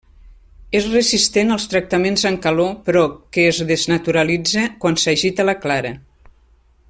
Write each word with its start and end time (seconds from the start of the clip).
És 0.77 0.85
resistent 0.93 1.55
als 1.55 1.67
tractaments 1.73 2.23
amb 2.29 2.41
calor 2.45 2.73
però 2.87 3.05
que 3.37 3.45
es 3.51 3.61
desnaturalitza 3.73 4.67
quan 4.85 4.99
s'agita 5.03 5.51
la 5.51 5.59
clara. 5.67 5.95